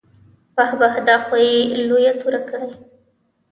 [0.57, 1.57] بح بح دا خو يې
[1.87, 2.69] لويه توره کړې.